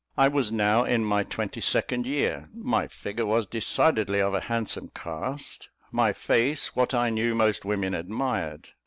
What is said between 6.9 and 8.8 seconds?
I knew most women admired.